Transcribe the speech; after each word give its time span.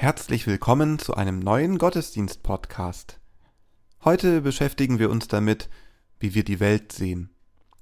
Herzlich 0.00 0.46
willkommen 0.46 0.98
zu 0.98 1.12
einem 1.12 1.40
neuen 1.40 1.76
Gottesdienst-Podcast. 1.76 3.20
Heute 4.02 4.40
beschäftigen 4.40 4.98
wir 4.98 5.10
uns 5.10 5.28
damit, 5.28 5.68
wie 6.18 6.34
wir 6.34 6.42
die 6.42 6.58
Welt 6.58 6.90
sehen. 6.90 7.28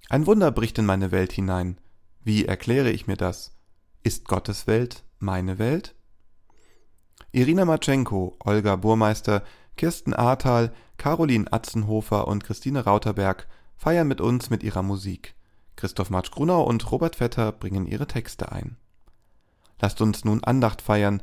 Ein 0.09 0.27
Wunder 0.27 0.51
bricht 0.51 0.81
in 0.81 0.85
meine 0.85 1.13
Welt 1.13 1.31
hinein. 1.31 1.81
Wie 2.25 2.45
erkläre 2.45 2.91
ich 2.91 3.07
mir 3.07 3.17
das? 3.17 3.57
Ist 4.03 4.27
Gottes 4.27 4.67
Welt 4.67 5.05
meine 5.21 5.61
Welt? 5.61 5.95
Irina 7.31 7.65
Matschenko, 7.65 8.37
Olga 8.41 8.75
Burmeister, 8.75 9.45
Kirsten 9.77 10.13
Ahrtal, 10.13 10.75
Caroline 10.97 11.53
Atzenhofer 11.53 12.27
und 12.27 12.43
Christine 12.43 12.85
Rauterberg 12.85 13.47
feiern 13.77 14.09
mit 14.09 14.21
uns 14.21 14.51
mit 14.51 14.65
ihrer 14.65 14.83
Musik. 14.83 15.37
Christoph 15.77 16.11
Matsch-Grunau 16.11 16.65
und 16.65 16.91
Robert 16.91 17.15
Vetter 17.15 17.53
bringen 17.53 17.87
ihre 17.87 18.09
Texte 18.09 18.51
ein. 18.51 18.77
Lasst 19.81 20.01
uns 20.01 20.25
nun 20.25 20.43
Andacht 20.43 20.83
feiern, 20.83 21.23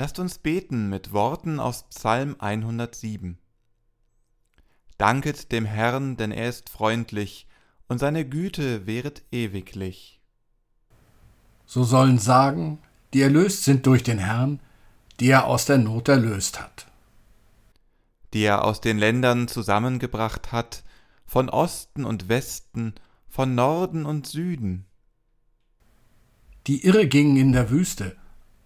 Lasst 0.00 0.18
uns 0.18 0.38
beten 0.38 0.88
mit 0.88 1.12
Worten 1.12 1.60
aus 1.60 1.82
Psalm 1.90 2.34
107. 2.38 3.36
Danket 4.96 5.52
dem 5.52 5.66
Herrn, 5.66 6.16
denn 6.16 6.32
er 6.32 6.48
ist 6.48 6.70
freundlich, 6.70 7.46
und 7.86 7.98
seine 7.98 8.26
Güte 8.26 8.86
wäret 8.86 9.22
ewiglich. 9.30 10.18
So 11.66 11.84
sollen 11.84 12.18
sagen, 12.18 12.78
die 13.12 13.20
erlöst 13.20 13.64
sind 13.64 13.84
durch 13.84 14.02
den 14.02 14.16
Herrn, 14.16 14.60
die 15.20 15.28
er 15.28 15.44
aus 15.44 15.66
der 15.66 15.76
Not 15.76 16.08
erlöst 16.08 16.62
hat. 16.62 16.86
Die 18.32 18.44
er 18.44 18.64
aus 18.64 18.80
den 18.80 18.96
Ländern 18.96 19.48
zusammengebracht 19.48 20.50
hat, 20.50 20.82
von 21.26 21.50
Osten 21.50 22.06
und 22.06 22.30
Westen, 22.30 22.94
von 23.28 23.54
Norden 23.54 24.06
und 24.06 24.26
Süden. 24.26 24.86
Die 26.66 26.86
irre 26.86 27.06
gingen 27.06 27.36
in 27.36 27.52
der 27.52 27.68
Wüste, 27.68 28.16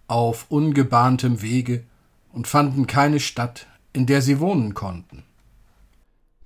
auf 0.07 0.45
ungebahntem 0.49 1.41
Wege 1.41 1.83
und 2.31 2.47
fanden 2.47 2.87
keine 2.87 3.19
Stadt, 3.19 3.67
in 3.93 4.05
der 4.05 4.21
sie 4.21 4.39
wohnen 4.39 4.73
konnten. 4.73 5.23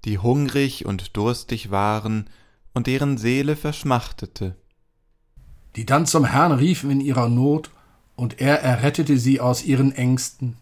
Die 0.05 0.17
hungrig 0.17 0.85
und 0.85 1.17
durstig 1.17 1.71
waren 1.71 2.29
und 2.73 2.87
deren 2.87 3.17
Seele 3.17 3.55
verschmachtete. 3.55 4.55
Die 5.75 5.85
dann 5.85 6.05
zum 6.05 6.25
Herrn 6.25 6.51
riefen 6.51 6.89
in 6.91 7.01
ihrer 7.01 7.29
Not, 7.29 7.71
und 8.15 8.41
er 8.41 8.61
errettete 8.61 9.17
sie 9.17 9.39
aus 9.39 9.63
ihren 9.63 9.93
Ängsten. 9.93 10.57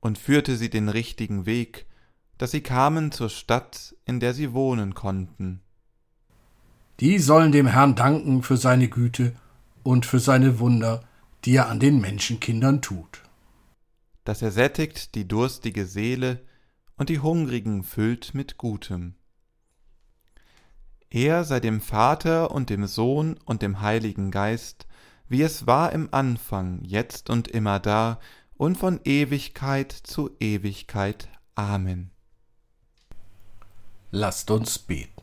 Und 0.00 0.18
führte 0.18 0.56
sie 0.56 0.68
den 0.68 0.88
richtigen 0.88 1.46
Weg, 1.46 1.86
dass 2.38 2.50
sie 2.50 2.60
kamen 2.60 3.12
zur 3.12 3.28
Stadt, 3.28 3.94
in 4.04 4.18
der 4.18 4.34
sie 4.34 4.52
wohnen 4.52 4.94
konnten. 4.94 5.60
Die 6.98 7.18
sollen 7.18 7.52
dem 7.52 7.68
Herrn 7.68 7.94
danken 7.94 8.42
für 8.42 8.56
seine 8.56 8.88
Güte 8.88 9.34
und 9.82 10.06
für 10.06 10.18
seine 10.18 10.58
Wunder, 10.58 11.04
die 11.44 11.56
er 11.56 11.68
an 11.68 11.80
den 11.80 12.00
Menschenkindern 12.00 12.82
tut. 12.82 13.22
Dass 14.24 14.42
er 14.42 14.50
sättigt 14.50 15.14
die 15.14 15.26
durstige 15.26 15.86
Seele 15.86 16.44
und 16.96 17.08
die 17.08 17.20
Hungrigen 17.20 17.82
füllt 17.82 18.34
mit 18.34 18.58
Gutem. 18.58 19.14
Er 21.08 21.44
sei 21.44 21.58
dem 21.58 21.80
Vater 21.80 22.52
und 22.52 22.70
dem 22.70 22.86
Sohn 22.86 23.36
und 23.44 23.62
dem 23.62 23.80
Heiligen 23.80 24.30
Geist, 24.30 24.86
wie 25.28 25.42
es 25.42 25.66
war 25.66 25.92
im 25.92 26.08
Anfang, 26.12 26.84
jetzt 26.84 27.30
und 27.30 27.48
immer 27.48 27.80
da 27.80 28.20
und 28.56 28.76
von 28.76 29.00
Ewigkeit 29.04 29.92
zu 29.92 30.30
Ewigkeit. 30.38 31.28
Amen. 31.54 32.10
Lasst 34.12 34.50
uns 34.50 34.78
beten. 34.78 35.22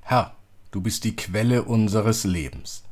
Herr, 0.00 0.36
du 0.70 0.80
bist 0.80 1.04
die 1.04 1.16
Quelle 1.16 1.64
unseres 1.64 2.24
Lebens. 2.24 2.83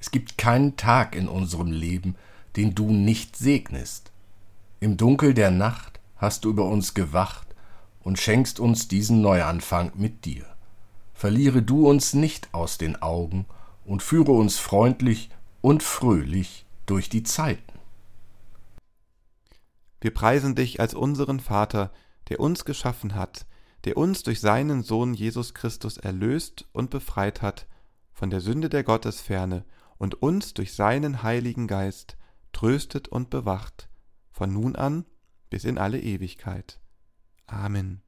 Es 0.00 0.10
gibt 0.10 0.38
keinen 0.38 0.76
Tag 0.76 1.14
in 1.14 1.28
unserem 1.28 1.72
Leben, 1.72 2.16
den 2.56 2.74
du 2.74 2.90
nicht 2.90 3.36
segnest. 3.36 4.12
Im 4.80 4.96
Dunkel 4.96 5.34
der 5.34 5.50
Nacht 5.50 6.00
hast 6.16 6.44
du 6.44 6.50
über 6.50 6.66
uns 6.66 6.94
gewacht 6.94 7.46
und 8.00 8.18
schenkst 8.18 8.60
uns 8.60 8.88
diesen 8.88 9.20
Neuanfang 9.22 9.92
mit 9.94 10.24
dir. 10.24 10.44
Verliere 11.14 11.62
du 11.62 11.88
uns 11.88 12.14
nicht 12.14 12.52
aus 12.52 12.78
den 12.78 13.02
Augen 13.02 13.46
und 13.84 14.02
führe 14.02 14.32
uns 14.32 14.58
freundlich 14.58 15.30
und 15.60 15.82
fröhlich 15.82 16.64
durch 16.86 17.08
die 17.08 17.24
Zeiten. 17.24 17.78
Wir 20.00 20.14
preisen 20.14 20.54
dich 20.54 20.80
als 20.80 20.94
unseren 20.94 21.40
Vater, 21.40 21.90
der 22.28 22.38
uns 22.38 22.64
geschaffen 22.64 23.16
hat, 23.16 23.46
der 23.84 23.96
uns 23.96 24.22
durch 24.22 24.40
seinen 24.40 24.82
Sohn 24.82 25.14
Jesus 25.14 25.54
Christus 25.54 25.96
erlöst 25.96 26.66
und 26.72 26.90
befreit 26.90 27.42
hat 27.42 27.66
von 28.12 28.30
der 28.30 28.40
Sünde 28.40 28.68
der 28.68 28.84
Gottesferne 28.84 29.64
und 29.98 30.22
uns 30.22 30.54
durch 30.54 30.72
seinen 30.72 31.22
Heiligen 31.22 31.66
Geist 31.66 32.16
tröstet 32.52 33.08
und 33.08 33.30
bewacht, 33.30 33.88
von 34.30 34.52
nun 34.52 34.76
an 34.76 35.04
bis 35.50 35.64
in 35.64 35.78
alle 35.78 36.00
Ewigkeit. 36.00 36.80
Amen. 37.46 38.02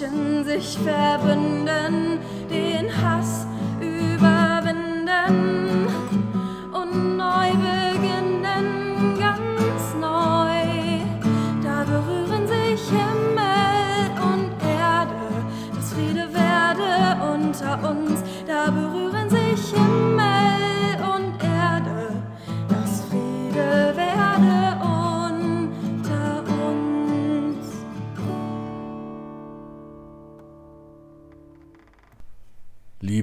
Menschen 0.00 0.44
sich 0.44 0.76
verbünden, 0.78 2.18
den 2.50 2.90
Hass 3.00 3.46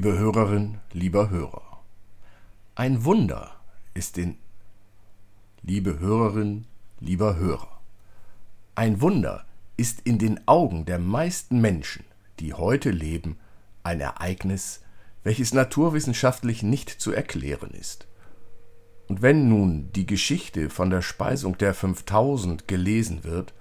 Liebe 0.04 0.18
Hörerin, 0.18 0.80
lieber 0.94 1.30
Hörer, 1.30 1.80
ein 2.74 3.06
Wunder 3.06 3.52
ist 3.94 4.18
in 4.18 4.40
Liebe 5.62 6.00
Hörerin, 6.00 6.66
lieber 7.00 7.36
Hörer, 7.36 7.80
ein 8.74 9.00
Wunder 9.00 9.46
ist 9.78 10.00
in 10.00 10.18
den 10.18 10.48
Augen 10.48 10.86
der 10.86 10.98
meisten 10.98 11.62
Menschen, 11.62 12.04
die 12.40 12.56
heute 12.56 12.90
leben, 12.90 13.38
ein 13.84 14.02
Ereignis, 14.02 14.82
welches 15.24 15.54
naturwissenschaftlich 15.54 16.64
nicht 16.64 16.90
zu 16.90 17.12
erklären 17.12 17.70
ist. 17.70 18.08
Und 19.08 19.22
wenn 19.22 19.50
nun 19.50 19.92
die 19.94 20.08
Geschichte 20.08 20.72
von 20.72 20.90
der 20.90 21.04
Speisung 21.04 21.60
der 21.60 21.76
5000 21.76 22.68
gelesen 22.68 23.24
wird, 23.24 23.54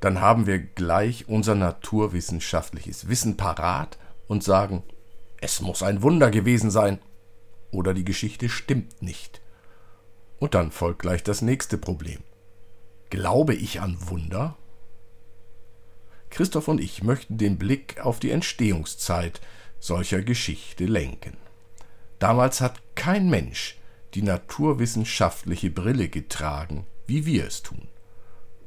dann 0.00 0.20
haben 0.20 0.46
wir 0.46 0.58
gleich 0.58 1.26
unser 1.26 1.54
naturwissenschaftliches 1.54 3.08
Wissen 3.08 3.38
parat 3.38 3.96
und 4.28 4.44
sagen, 4.44 4.82
es 5.40 5.60
muss 5.60 5.82
ein 5.82 6.02
Wunder 6.02 6.30
gewesen 6.30 6.70
sein. 6.70 6.98
Oder 7.70 7.94
die 7.94 8.04
Geschichte 8.04 8.48
stimmt 8.48 9.02
nicht. 9.02 9.40
Und 10.38 10.54
dann 10.54 10.70
folgt 10.70 11.02
gleich 11.02 11.22
das 11.22 11.42
nächste 11.42 11.78
Problem. 11.78 12.20
Glaube 13.10 13.54
ich 13.54 13.80
an 13.80 13.96
Wunder? 14.08 14.56
Christoph 16.30 16.68
und 16.68 16.80
ich 16.80 17.02
möchten 17.02 17.38
den 17.38 17.58
Blick 17.58 18.00
auf 18.00 18.20
die 18.20 18.30
Entstehungszeit 18.30 19.40
solcher 19.78 20.22
Geschichte 20.22 20.84
lenken. 20.84 21.36
Damals 22.18 22.60
hat 22.60 22.80
kein 22.94 23.28
Mensch 23.28 23.78
die 24.14 24.22
naturwissenschaftliche 24.22 25.70
Brille 25.70 26.08
getragen, 26.08 26.86
wie 27.06 27.26
wir 27.26 27.46
es 27.46 27.62
tun. 27.62 27.88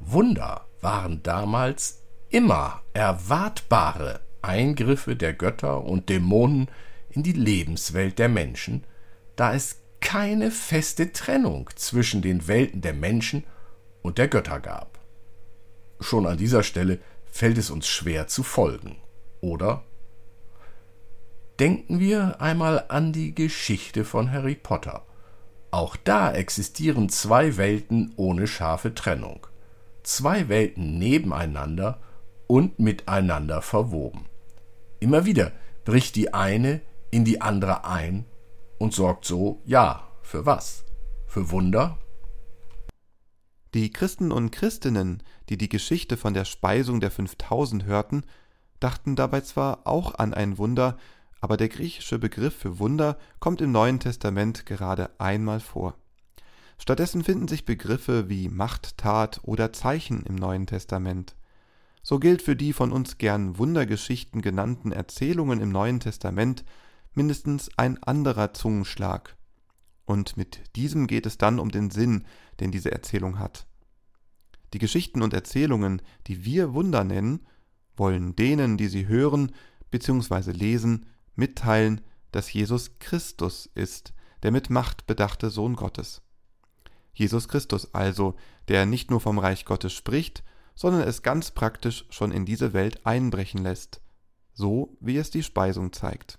Wunder 0.00 0.66
waren 0.80 1.22
damals 1.22 2.00
immer 2.30 2.82
erwartbare 2.92 4.20
Eingriffe 4.44 5.16
der 5.16 5.32
Götter 5.32 5.84
und 5.84 6.08
Dämonen 6.08 6.68
in 7.10 7.22
die 7.22 7.32
Lebenswelt 7.32 8.18
der 8.18 8.28
Menschen, 8.28 8.84
da 9.36 9.54
es 9.54 9.80
keine 10.00 10.50
feste 10.50 11.12
Trennung 11.12 11.70
zwischen 11.76 12.22
den 12.22 12.46
Welten 12.46 12.82
der 12.82 12.92
Menschen 12.92 13.44
und 14.02 14.18
der 14.18 14.28
Götter 14.28 14.60
gab. 14.60 14.98
Schon 16.00 16.26
an 16.26 16.36
dieser 16.36 16.62
Stelle 16.62 16.98
fällt 17.24 17.56
es 17.56 17.70
uns 17.70 17.88
schwer 17.88 18.28
zu 18.28 18.42
folgen, 18.42 18.96
oder? 19.40 19.82
Denken 21.58 22.00
wir 22.00 22.40
einmal 22.40 22.84
an 22.88 23.12
die 23.12 23.34
Geschichte 23.34 24.04
von 24.04 24.30
Harry 24.30 24.56
Potter. 24.56 25.04
Auch 25.70 25.96
da 25.96 26.32
existieren 26.32 27.08
zwei 27.08 27.56
Welten 27.56 28.12
ohne 28.16 28.46
scharfe 28.46 28.94
Trennung. 28.94 29.46
Zwei 30.02 30.48
Welten 30.48 30.98
nebeneinander 30.98 32.00
und 32.46 32.78
miteinander 32.78 33.62
verwoben. 33.62 34.26
Immer 35.04 35.26
wieder 35.26 35.52
bricht 35.84 36.16
die 36.16 36.32
eine 36.32 36.80
in 37.10 37.26
die 37.26 37.42
andere 37.42 37.84
ein 37.84 38.24
und 38.78 38.94
sorgt 38.94 39.26
so, 39.26 39.60
ja, 39.66 40.08
für 40.22 40.46
was? 40.46 40.86
Für 41.26 41.50
Wunder? 41.50 41.98
Die 43.74 43.90
Christen 43.90 44.32
und 44.32 44.50
Christinnen, 44.50 45.22
die 45.50 45.58
die 45.58 45.68
Geschichte 45.68 46.16
von 46.16 46.32
der 46.32 46.46
Speisung 46.46 47.00
der 47.00 47.10
5000 47.10 47.84
hörten, 47.84 48.22
dachten 48.80 49.14
dabei 49.14 49.42
zwar 49.42 49.86
auch 49.86 50.14
an 50.14 50.32
ein 50.32 50.56
Wunder, 50.56 50.96
aber 51.42 51.58
der 51.58 51.68
griechische 51.68 52.18
Begriff 52.18 52.56
für 52.56 52.78
Wunder 52.78 53.18
kommt 53.40 53.60
im 53.60 53.72
Neuen 53.72 54.00
Testament 54.00 54.64
gerade 54.64 55.10
einmal 55.20 55.60
vor. 55.60 55.98
Stattdessen 56.78 57.22
finden 57.22 57.46
sich 57.46 57.66
Begriffe 57.66 58.30
wie 58.30 58.48
Machttat 58.48 59.42
oder 59.42 59.70
Zeichen 59.70 60.22
im 60.22 60.36
Neuen 60.36 60.66
Testament. 60.66 61.36
So 62.06 62.18
gilt 62.18 62.42
für 62.42 62.54
die 62.54 62.74
von 62.74 62.92
uns 62.92 63.16
gern 63.16 63.56
Wundergeschichten 63.56 64.42
genannten 64.42 64.92
Erzählungen 64.92 65.62
im 65.62 65.70
Neuen 65.70 66.00
Testament 66.00 66.62
mindestens 67.14 67.70
ein 67.78 68.00
anderer 68.02 68.52
Zungenschlag. 68.52 69.38
Und 70.04 70.36
mit 70.36 70.76
diesem 70.76 71.06
geht 71.06 71.24
es 71.24 71.38
dann 71.38 71.58
um 71.58 71.70
den 71.70 71.90
Sinn, 71.90 72.26
den 72.60 72.70
diese 72.70 72.92
Erzählung 72.92 73.38
hat. 73.38 73.66
Die 74.74 74.78
Geschichten 74.78 75.22
und 75.22 75.32
Erzählungen, 75.32 76.02
die 76.26 76.44
wir 76.44 76.74
Wunder 76.74 77.04
nennen, 77.04 77.46
wollen 77.96 78.36
denen, 78.36 78.76
die 78.76 78.88
sie 78.88 79.06
hören 79.08 79.52
bzw. 79.90 80.50
lesen, 80.50 81.06
mitteilen, 81.36 82.02
dass 82.32 82.52
Jesus 82.52 82.98
Christus 82.98 83.70
ist, 83.74 84.12
der 84.42 84.50
mit 84.50 84.68
Macht 84.68 85.06
bedachte 85.06 85.48
Sohn 85.48 85.74
Gottes. 85.74 86.20
Jesus 87.14 87.48
Christus 87.48 87.94
also, 87.94 88.34
der 88.68 88.84
nicht 88.84 89.10
nur 89.10 89.20
vom 89.20 89.38
Reich 89.38 89.64
Gottes 89.64 89.94
spricht, 89.94 90.44
sondern 90.74 91.02
es 91.02 91.22
ganz 91.22 91.50
praktisch 91.50 92.04
schon 92.10 92.32
in 92.32 92.44
diese 92.44 92.72
Welt 92.72 93.06
einbrechen 93.06 93.62
lässt, 93.62 94.00
so 94.52 94.96
wie 95.00 95.16
es 95.16 95.30
die 95.30 95.42
Speisung 95.42 95.92
zeigt. 95.92 96.38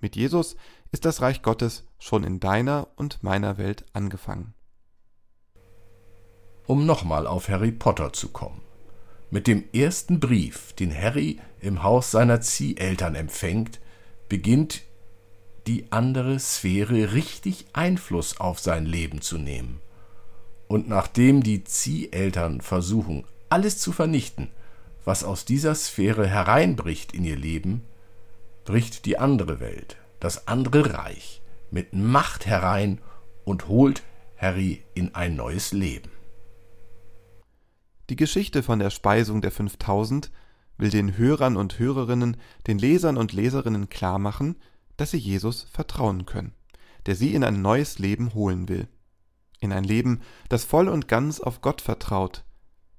Mit 0.00 0.16
Jesus 0.16 0.56
ist 0.92 1.04
das 1.04 1.20
Reich 1.20 1.42
Gottes 1.42 1.84
schon 1.98 2.24
in 2.24 2.40
deiner 2.40 2.88
und 2.96 3.22
meiner 3.22 3.58
Welt 3.58 3.84
angefangen. 3.92 4.54
Um 6.66 6.84
nochmal 6.86 7.26
auf 7.26 7.48
Harry 7.48 7.72
Potter 7.72 8.12
zu 8.12 8.28
kommen. 8.28 8.60
Mit 9.30 9.46
dem 9.46 9.64
ersten 9.72 10.20
Brief, 10.20 10.72
den 10.74 10.94
Harry 10.94 11.40
im 11.60 11.82
Haus 11.82 12.10
seiner 12.10 12.40
Zieheltern 12.40 13.14
empfängt, 13.14 13.80
beginnt 14.28 14.82
die 15.66 15.90
andere 15.90 16.38
Sphäre 16.38 17.12
richtig 17.12 17.66
Einfluss 17.72 18.38
auf 18.38 18.60
sein 18.60 18.86
Leben 18.86 19.20
zu 19.20 19.38
nehmen. 19.38 19.80
Und 20.68 20.88
nachdem 20.88 21.42
die 21.42 21.64
Zieheltern 21.64 22.60
versuchen, 22.60 23.24
alles 23.48 23.78
zu 23.78 23.92
vernichten, 23.92 24.50
was 25.04 25.22
aus 25.22 25.44
dieser 25.44 25.74
Sphäre 25.74 26.26
hereinbricht 26.26 27.12
in 27.12 27.24
ihr 27.24 27.36
Leben, 27.36 27.82
bricht 28.64 29.06
die 29.06 29.18
andere 29.18 29.60
Welt, 29.60 29.96
das 30.18 30.48
andere 30.48 30.94
Reich, 30.94 31.40
mit 31.70 31.92
Macht 31.92 32.46
herein 32.46 33.00
und 33.44 33.68
holt 33.68 34.02
Harry 34.36 34.82
in 34.94 35.14
ein 35.14 35.36
neues 35.36 35.72
Leben. 35.72 36.10
Die 38.10 38.16
Geschichte 38.16 38.62
von 38.62 38.78
der 38.78 38.90
Speisung 38.90 39.40
der 39.40 39.52
5000 39.52 40.30
will 40.78 40.90
den 40.90 41.16
Hörern 41.16 41.56
und 41.56 41.78
Hörerinnen, 41.78 42.36
den 42.66 42.78
Lesern 42.78 43.16
und 43.16 43.32
Leserinnen 43.32 43.88
klarmachen, 43.88 44.56
dass 44.96 45.12
sie 45.12 45.18
Jesus 45.18 45.62
vertrauen 45.72 46.26
können, 46.26 46.52
der 47.06 47.16
sie 47.16 47.34
in 47.34 47.44
ein 47.44 47.62
neues 47.62 47.98
Leben 47.98 48.34
holen 48.34 48.68
will. 48.68 48.88
In 49.60 49.72
ein 49.72 49.84
Leben, 49.84 50.20
das 50.48 50.64
voll 50.64 50.88
und 50.88 51.08
ganz 51.08 51.40
auf 51.40 51.60
Gott 51.62 51.80
vertraut, 51.80 52.44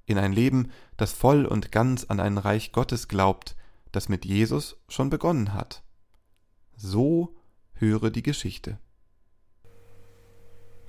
in 0.05 0.17
ein 0.17 0.31
Leben, 0.31 0.71
das 0.95 1.11
voll 1.13 1.45
und 1.45 1.71
ganz 1.71 2.05
an 2.05 2.19
ein 2.19 2.37
Reich 2.37 2.71
Gottes 2.71 3.07
glaubt, 3.07 3.55
das 3.91 4.09
mit 4.09 4.25
Jesus 4.25 4.77
schon 4.87 5.09
begonnen 5.09 5.53
hat. 5.53 5.83
So 6.75 7.35
höre 7.73 8.09
die 8.09 8.23
Geschichte. 8.23 8.79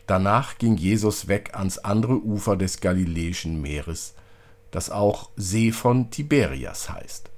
Danach 0.07 0.57
ging 0.57 0.77
Jesus 0.77 1.29
weg 1.29 1.51
ans 1.55 1.79
andere 1.79 2.23
Ufer 2.25 2.57
des 2.57 2.81
Galiläischen 2.81 3.61
Meeres, 3.61 4.15
das 4.71 4.91
auch 4.91 5.31
See 5.37 5.73
von 5.73 6.11
Tiberias 6.11 6.89
heißt. 6.89 7.31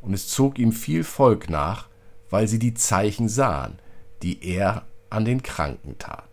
Und 0.00 0.12
es 0.12 0.28
zog 0.28 0.58
ihm 0.58 0.72
viel 0.72 1.04
Volk 1.04 1.48
nach, 1.48 1.88
weil 2.30 2.48
sie 2.48 2.58
die 2.58 2.74
Zeichen 2.74 3.28
sahen, 3.28 3.78
die 4.22 4.44
er 4.44 4.86
an 5.08 5.24
den 5.24 5.42
Kranken 5.42 5.98
tat. 5.98 6.25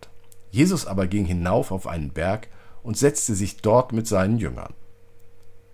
Jesus 0.54 0.86
aber 0.86 1.08
ging 1.08 1.24
hinauf 1.24 1.72
auf 1.72 1.88
einen 1.88 2.10
Berg 2.10 2.46
und 2.84 2.96
setzte 2.96 3.34
sich 3.34 3.56
dort 3.56 3.92
mit 3.92 4.06
seinen 4.06 4.38
Jüngern. 4.38 4.72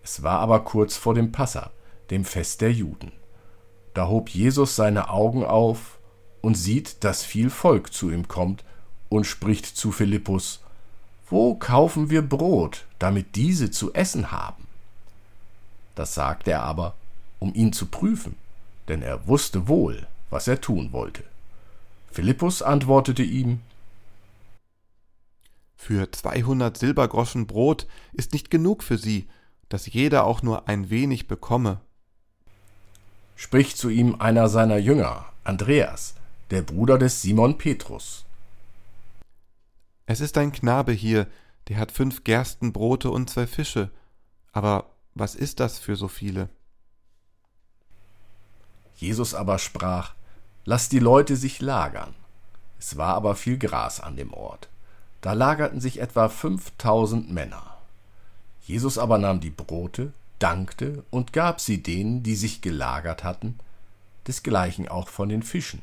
Es 0.02 0.22
war 0.22 0.38
aber 0.38 0.60
kurz 0.60 0.96
vor 0.96 1.12
dem 1.12 1.32
Passa, 1.32 1.70
dem 2.08 2.24
Fest 2.24 2.62
der 2.62 2.72
Juden. 2.72 3.12
Da 3.92 4.08
hob 4.08 4.30
Jesus 4.30 4.76
seine 4.76 5.10
Augen 5.10 5.44
auf 5.44 5.98
und 6.40 6.54
sieht, 6.54 7.04
dass 7.04 7.22
viel 7.22 7.50
Volk 7.50 7.92
zu 7.92 8.10
ihm 8.10 8.26
kommt 8.26 8.64
und 9.10 9.26
spricht 9.26 9.66
zu 9.66 9.92
Philippus, 9.92 10.60
Wo 11.28 11.56
kaufen 11.56 12.08
wir 12.08 12.22
Brot, 12.22 12.86
damit 12.98 13.36
diese 13.36 13.70
zu 13.70 13.92
essen 13.92 14.32
haben? 14.32 14.66
Das 15.94 16.14
sagte 16.14 16.52
er 16.52 16.62
aber, 16.62 16.94
um 17.38 17.54
ihn 17.54 17.74
zu 17.74 17.84
prüfen, 17.84 18.34
denn 18.88 19.02
er 19.02 19.26
wusste 19.26 19.68
wohl, 19.68 20.06
was 20.30 20.48
er 20.48 20.62
tun 20.62 20.94
wollte. 20.94 21.22
Philippus 22.10 22.62
antwortete 22.62 23.22
ihm, 23.22 23.60
Für 25.82 26.12
zweihundert 26.12 26.76
Silbergroschen 26.76 27.46
Brot 27.46 27.86
ist 28.12 28.34
nicht 28.34 28.50
genug 28.50 28.82
für 28.82 28.98
sie, 28.98 29.30
dass 29.70 29.86
jeder 29.86 30.24
auch 30.24 30.42
nur 30.42 30.68
ein 30.68 30.90
wenig 30.90 31.26
bekomme. 31.26 31.80
Spricht 33.34 33.78
zu 33.78 33.88
ihm 33.88 34.16
einer 34.16 34.50
seiner 34.50 34.76
Jünger, 34.76 35.24
Andreas, 35.42 36.16
der 36.50 36.60
Bruder 36.60 36.98
des 36.98 37.22
Simon 37.22 37.56
Petrus. 37.56 38.26
Es 40.04 40.20
ist 40.20 40.36
ein 40.36 40.52
Knabe 40.52 40.92
hier, 40.92 41.26
der 41.68 41.78
hat 41.78 41.92
fünf 41.92 42.24
Gerstenbrote 42.24 43.10
und 43.10 43.30
zwei 43.30 43.46
Fische, 43.46 43.90
aber 44.52 44.90
was 45.14 45.34
ist 45.34 45.60
das 45.60 45.78
für 45.78 45.96
so 45.96 46.08
viele? 46.08 46.50
Jesus 48.96 49.32
aber 49.32 49.58
sprach, 49.58 50.12
Lass 50.66 50.90
die 50.90 50.98
Leute 50.98 51.36
sich 51.36 51.62
lagern. 51.62 52.14
Es 52.78 52.98
war 52.98 53.14
aber 53.14 53.34
viel 53.34 53.56
Gras 53.56 53.98
an 53.98 54.16
dem 54.16 54.34
Ort. 54.34 54.68
Da 55.20 55.34
lagerten 55.34 55.80
sich 55.80 56.00
etwa 56.00 56.28
fünftausend 56.28 57.30
Männer. 57.30 57.76
Jesus 58.62 58.98
aber 58.98 59.18
nahm 59.18 59.40
die 59.40 59.50
Brote, 59.50 60.12
dankte 60.38 61.04
und 61.10 61.32
gab 61.32 61.60
sie 61.60 61.82
denen, 61.82 62.22
die 62.22 62.36
sich 62.36 62.62
gelagert 62.62 63.24
hatten, 63.24 63.58
desgleichen 64.26 64.88
auch 64.88 65.08
von 65.08 65.28
den 65.28 65.42
Fischen, 65.42 65.82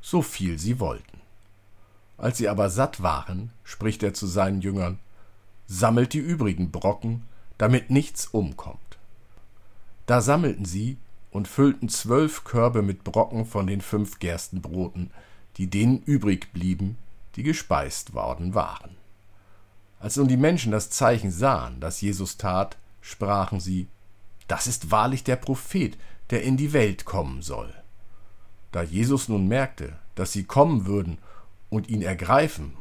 so 0.00 0.22
viel 0.22 0.58
sie 0.58 0.80
wollten. 0.80 1.20
Als 2.16 2.38
sie 2.38 2.48
aber 2.48 2.70
satt 2.70 3.02
waren, 3.02 3.50
spricht 3.64 4.02
er 4.02 4.14
zu 4.14 4.26
seinen 4.26 4.60
Jüngern, 4.60 4.98
sammelt 5.66 6.12
die 6.12 6.18
übrigen 6.18 6.70
Brocken, 6.70 7.22
damit 7.58 7.90
nichts 7.90 8.26
umkommt. 8.26 8.78
Da 10.06 10.20
sammelten 10.20 10.64
sie 10.64 10.96
und 11.30 11.48
füllten 11.48 11.88
zwölf 11.88 12.44
Körbe 12.44 12.82
mit 12.82 13.04
Brocken 13.04 13.46
von 13.46 13.66
den 13.66 13.80
fünf 13.80 14.18
Gerstenbroten, 14.18 15.10
die 15.56 15.68
denen 15.68 16.02
übrig 16.02 16.52
blieben, 16.52 16.96
die 17.40 17.44
gespeist 17.44 18.12
worden 18.12 18.54
waren. 18.54 18.96
Als 19.98 20.16
nun 20.16 20.28
die 20.28 20.36
Menschen 20.36 20.72
das 20.72 20.90
Zeichen 20.90 21.30
sahen, 21.30 21.80
das 21.80 22.02
Jesus 22.02 22.36
tat, 22.36 22.76
sprachen 23.00 23.60
sie, 23.60 23.88
das 24.46 24.66
ist 24.66 24.90
wahrlich 24.90 25.24
der 25.24 25.36
Prophet, 25.36 25.96
der 26.28 26.42
in 26.42 26.58
die 26.58 26.74
Welt 26.74 27.06
kommen 27.06 27.40
soll. 27.40 27.72
Da 28.72 28.82
Jesus 28.82 29.28
nun 29.28 29.48
merkte, 29.48 29.96
dass 30.16 30.32
sie 30.32 30.44
kommen 30.44 30.84
würden 30.84 31.16
und 31.70 31.88
ihn 31.88 32.02
ergreifen, 32.02 32.76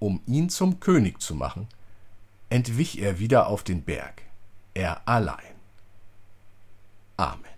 um 0.00 0.20
ihn 0.26 0.48
zum 0.48 0.80
König 0.80 1.20
zu 1.20 1.36
machen, 1.36 1.68
entwich 2.48 3.00
er 3.00 3.20
wieder 3.20 3.46
auf 3.46 3.62
den 3.62 3.82
Berg, 3.82 4.22
er 4.74 5.06
allein. 5.06 5.54
Amen. 7.16 7.49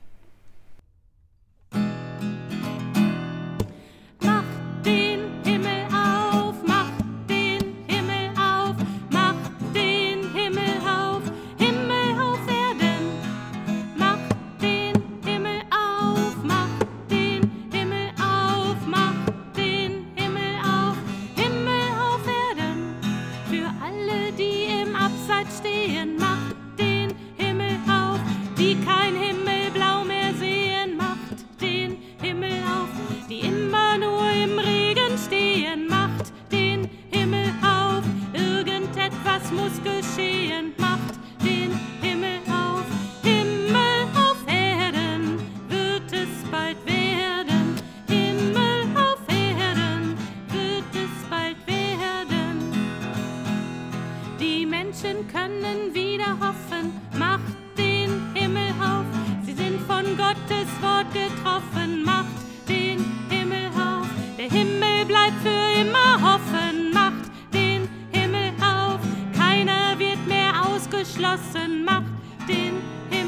Macht 71.93 72.49
den 72.49 72.75
Himmel 73.11 73.22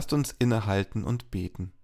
Lasst 0.00 0.14
uns 0.14 0.34
innehalten 0.38 1.04
und 1.04 1.30
beten. 1.30 1.74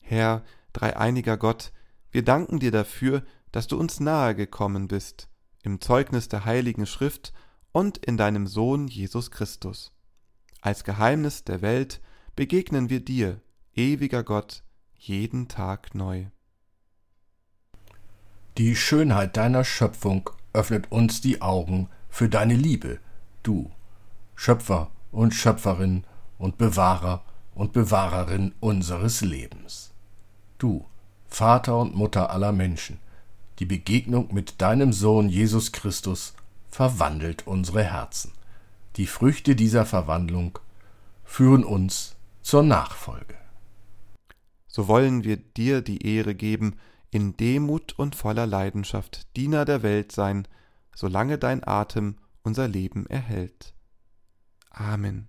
Herr, 0.00 0.44
dreieiniger 0.74 1.38
Gott, 1.38 1.72
wir 2.10 2.22
danken 2.22 2.60
dir 2.60 2.70
dafür, 2.70 3.24
dass 3.50 3.66
du 3.66 3.78
uns 3.78 3.98
nahe 3.98 4.34
gekommen 4.34 4.86
bist, 4.86 5.30
im 5.62 5.80
Zeugnis 5.80 6.28
der 6.28 6.44
heiligen 6.44 6.84
Schrift 6.84 7.32
und 7.72 7.96
in 7.96 8.18
deinem 8.18 8.46
Sohn 8.46 8.88
Jesus 8.88 9.30
Christus. 9.30 9.94
Als 10.60 10.84
Geheimnis 10.84 11.44
der 11.44 11.62
Welt 11.62 12.02
begegnen 12.36 12.90
wir 12.90 13.02
dir, 13.02 13.40
ewiger 13.72 14.22
Gott, 14.22 14.64
jeden 14.98 15.48
Tag 15.48 15.94
neu. 15.94 16.26
Die 18.58 18.76
Schönheit 18.76 19.38
deiner 19.38 19.64
Schöpfung 19.64 20.28
öffnet 20.52 20.92
uns 20.92 21.22
die 21.22 21.40
Augen 21.40 21.88
für 22.10 22.28
deine 22.28 22.54
Liebe, 22.54 23.00
du, 23.42 23.70
Schöpfer 24.34 24.90
und 25.10 25.32
Schöpferin 25.32 26.04
und 26.38 26.58
Bewahrer 26.58 27.22
und 27.54 27.72
Bewahrerin 27.72 28.54
unseres 28.60 29.20
Lebens. 29.20 29.92
Du, 30.58 30.86
Vater 31.26 31.78
und 31.78 31.94
Mutter 31.94 32.30
aller 32.30 32.52
Menschen, 32.52 32.98
die 33.58 33.66
Begegnung 33.66 34.32
mit 34.32 34.60
deinem 34.60 34.92
Sohn 34.92 35.28
Jesus 35.28 35.72
Christus 35.72 36.34
verwandelt 36.68 37.46
unsere 37.46 37.84
Herzen. 37.84 38.32
Die 38.96 39.06
Früchte 39.06 39.54
dieser 39.56 39.86
Verwandlung 39.86 40.58
führen 41.24 41.64
uns 41.64 42.16
zur 42.42 42.62
Nachfolge. 42.62 43.36
So 44.66 44.88
wollen 44.88 45.22
wir 45.22 45.36
dir 45.36 45.82
die 45.82 46.04
Ehre 46.04 46.34
geben, 46.34 46.76
in 47.10 47.36
Demut 47.36 47.92
und 47.96 48.16
voller 48.16 48.46
Leidenschaft 48.46 49.36
Diener 49.36 49.64
der 49.64 49.84
Welt 49.84 50.10
sein, 50.10 50.48
solange 50.96 51.38
dein 51.38 51.62
Atem 51.64 52.16
unser 52.42 52.66
Leben 52.66 53.06
erhält. 53.06 53.72
Amen. 54.70 55.28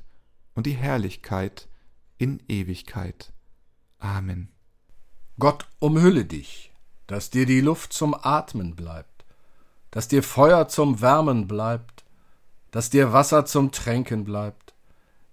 und 0.55 0.65
die 0.65 0.73
Herrlichkeit 0.75 1.67
in 2.17 2.41
Ewigkeit. 2.47 3.33
Amen. 3.99 4.49
Gott 5.39 5.67
umhülle 5.79 6.25
dich, 6.25 6.71
dass 7.07 7.29
dir 7.29 7.45
die 7.45 7.61
Luft 7.61 7.93
zum 7.93 8.13
Atmen 8.13 8.75
bleibt, 8.75 9.25
dass 9.89 10.07
dir 10.07 10.23
Feuer 10.23 10.67
zum 10.67 11.01
Wärmen 11.01 11.47
bleibt, 11.47 12.03
dass 12.71 12.89
dir 12.89 13.13
Wasser 13.13 13.45
zum 13.45 13.71
Tränken 13.71 14.23
bleibt, 14.23 14.73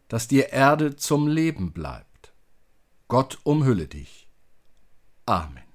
dass 0.08 0.28
dir 0.28 0.52
Erde 0.52 0.96
zum 0.96 1.28
Leben 1.28 1.72
bleibt. 1.72 2.32
Gott 3.06 3.38
umhülle 3.44 3.86
dich. 3.86 4.28
Amen. 5.26 5.67